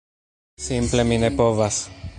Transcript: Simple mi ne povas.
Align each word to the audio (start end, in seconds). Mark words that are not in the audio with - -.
Simple 0.69 1.07
mi 1.11 1.21
ne 1.27 1.33
povas. 1.43 1.83